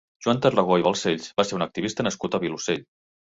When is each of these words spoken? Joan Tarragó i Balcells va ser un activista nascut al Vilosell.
Joan 0.27 0.39
Tarragó 0.45 0.77
i 0.81 0.85
Balcells 0.87 1.27
va 1.41 1.45
ser 1.49 1.57
un 1.59 1.65
activista 1.67 2.07
nascut 2.09 2.39
al 2.39 2.41
Vilosell. 2.47 2.83